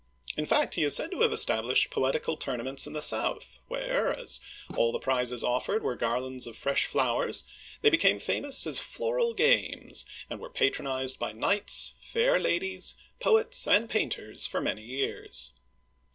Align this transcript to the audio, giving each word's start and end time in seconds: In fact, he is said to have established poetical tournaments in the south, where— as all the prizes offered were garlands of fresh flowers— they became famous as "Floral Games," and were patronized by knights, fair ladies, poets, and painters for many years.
In 0.35 0.47
fact, 0.47 0.73
he 0.73 0.83
is 0.83 0.95
said 0.95 1.11
to 1.11 1.21
have 1.21 1.31
established 1.31 1.91
poetical 1.91 2.35
tournaments 2.35 2.87
in 2.87 2.93
the 2.93 3.03
south, 3.03 3.59
where— 3.67 4.11
as 4.19 4.41
all 4.75 4.91
the 4.91 4.97
prizes 4.97 5.43
offered 5.43 5.83
were 5.83 5.95
garlands 5.95 6.47
of 6.47 6.57
fresh 6.57 6.87
flowers— 6.87 7.43
they 7.83 7.91
became 7.91 8.17
famous 8.17 8.65
as 8.65 8.79
"Floral 8.79 9.35
Games," 9.35 10.07
and 10.27 10.39
were 10.39 10.49
patronized 10.49 11.19
by 11.19 11.33
knights, 11.33 11.93
fair 11.99 12.39
ladies, 12.39 12.95
poets, 13.19 13.67
and 13.67 13.91
painters 13.91 14.47
for 14.47 14.59
many 14.59 14.81
years. 14.81 15.51